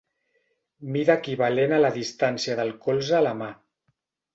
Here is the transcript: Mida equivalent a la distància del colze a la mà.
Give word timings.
Mida 0.95 1.17
equivalent 1.21 1.77
a 1.77 1.81
la 1.85 1.95
distància 2.01 2.59
del 2.65 2.77
colze 2.89 3.23
a 3.23 3.25
la 3.31 3.41
mà. 3.45 3.57